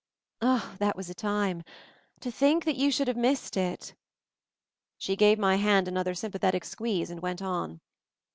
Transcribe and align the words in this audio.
Ah! 0.41 0.77
that 0.79 0.95
was 0.97 1.11
a 1.11 1.13
time! 1.13 1.61
To 2.21 2.31
think 2.31 2.65
that 2.65 2.75
you 2.75 2.89
should 2.89 3.07
have 3.07 3.15
missed 3.15 3.55
it!" 3.55 3.93
She 4.97 5.15
gave 5.15 5.37
my 5.37 5.57
hand 5.57 5.87
another 5.87 6.15
sympathetic 6.15 6.65
squeeze 6.65 7.11
and 7.11 7.19
went 7.21 7.43
on. 7.43 7.81